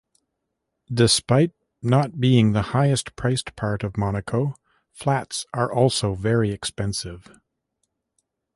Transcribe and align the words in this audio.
Despite 0.91 1.51
not 1.83 2.19
being 2.19 2.53
the 2.53 2.63
highest 2.73 3.15
priced 3.15 3.55
part 3.55 3.83
of 3.83 3.97
Monaco, 3.97 4.55
flats 4.91 5.45
are 5.53 5.71
also 5.71 6.15
very 6.15 6.49
expensive. 6.49 7.29